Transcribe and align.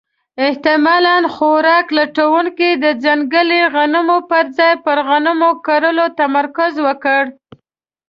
احتمالاً 0.47 1.17
خوراک 1.35 1.85
لټونکو 1.97 2.69
د 2.83 2.85
ځنګلي 3.03 3.61
غنمو 3.73 4.17
پر 4.29 4.45
ځای 4.57 4.73
پر 4.85 4.97
غنمو 5.07 5.51
کرلو 5.65 6.05
تمرکز 6.19 6.73
وکړ. 6.87 7.23